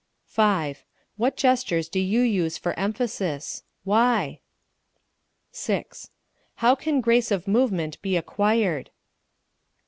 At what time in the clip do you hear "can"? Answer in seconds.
6.73-7.01